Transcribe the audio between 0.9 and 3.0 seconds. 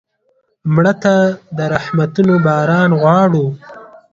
ته د رحمتونو باران